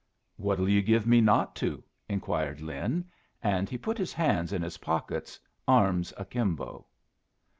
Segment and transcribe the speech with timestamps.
[0.35, 3.05] "What'll you give me not to?" inquired Lin,
[3.43, 6.87] and he put his hands in his pockets, arms akimbo.